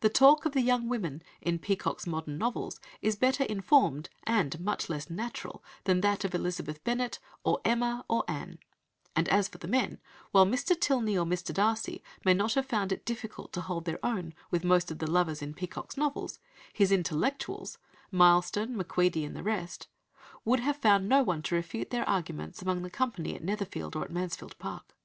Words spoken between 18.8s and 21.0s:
McQueedy, and the rest would have